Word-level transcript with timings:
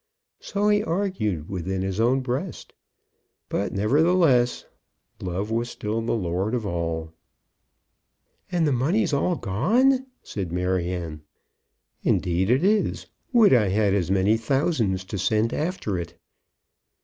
So 0.39 0.69
he 0.69 0.83
argued 0.83 1.47
within 1.47 1.83
his 1.83 1.99
own 1.99 2.21
breast. 2.21 2.73
But 3.49 3.71
nevertheless, 3.71 4.65
Love 5.21 5.51
was 5.51 5.69
still 5.69 6.01
the 6.01 6.15
lord 6.15 6.55
of 6.55 6.65
all. 6.65 7.13
"And 8.51 8.65
the 8.67 8.71
money's 8.71 9.13
all 9.13 9.35
gone?" 9.35 10.07
said 10.23 10.51
Maryanne. 10.51 11.21
"Indeed 12.01 12.49
it 12.49 12.63
is. 12.63 13.05
Would 13.31 13.53
I 13.53 13.67
had 13.67 13.93
as 13.93 14.09
many 14.09 14.37
thousands 14.37 15.03
to 15.03 15.19
send 15.19 15.53
after 15.53 15.99
it." 15.99 16.17